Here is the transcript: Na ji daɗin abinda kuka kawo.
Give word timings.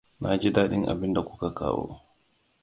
Na 0.21 0.29
ji 0.39 0.49
daɗin 0.55 0.87
abinda 0.91 1.21
kuka 1.27 1.49
kawo. 1.57 1.85